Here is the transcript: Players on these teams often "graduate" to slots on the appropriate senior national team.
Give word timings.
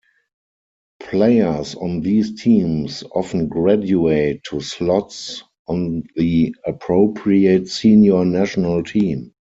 Players 0.99 1.75
on 1.75 2.01
these 2.01 2.41
teams 2.41 3.03
often 3.13 3.49
"graduate" 3.49 4.43
to 4.45 4.59
slots 4.59 5.43
on 5.67 6.05
the 6.15 6.55
appropriate 6.65 7.67
senior 7.67 8.25
national 8.25 8.81
team. 8.81 9.33